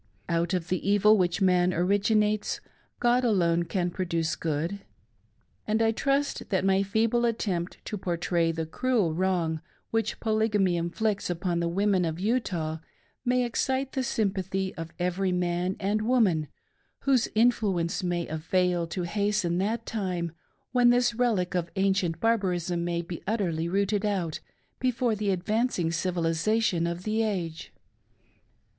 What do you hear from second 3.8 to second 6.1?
produce good; and I